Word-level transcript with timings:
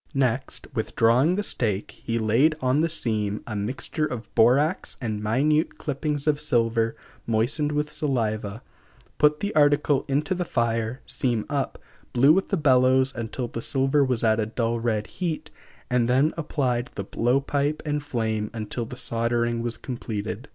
Next, 0.15 0.65
withdrawing 0.73 1.35
the 1.35 1.43
stake, 1.43 1.91
he 2.03 2.17
laid 2.17 2.55
on 2.59 2.81
the 2.81 2.89
seam 2.89 3.43
a 3.45 3.55
mixture 3.55 4.07
of 4.07 4.33
borax 4.33 4.97
and 4.99 5.21
minute 5.21 5.77
clippings 5.77 6.25
of 6.25 6.41
silver 6.41 6.95
moistened 7.27 7.71
with 7.71 7.91
saliva, 7.91 8.63
put 9.19 9.41
the 9.41 9.53
article 9.55 10.03
into 10.07 10.33
the 10.33 10.43
fire, 10.43 11.03
seam 11.05 11.45
up, 11.51 11.77
blew 12.13 12.33
with 12.33 12.49
the 12.49 12.57
bellows 12.57 13.13
until 13.15 13.47
the 13.47 13.61
silver 13.61 14.03
was 14.03 14.23
at 14.23 14.39
a 14.39 14.47
dull 14.47 14.79
red 14.79 15.05
heat, 15.05 15.51
and 15.87 16.09
then 16.09 16.33
applied 16.35 16.87
the 16.95 17.03
blow 17.03 17.39
pipe 17.39 17.83
and 17.85 18.01
flame 18.03 18.49
until 18.55 18.85
the 18.85 18.97
soldering 18.97 19.61
was 19.61 19.77
completed. 19.77 20.47